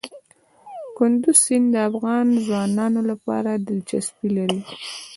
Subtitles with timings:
[0.97, 4.61] کندز سیند د افغان ځوانانو لپاره دلچسپي لري.